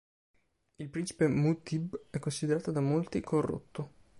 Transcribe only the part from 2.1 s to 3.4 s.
considerato da molti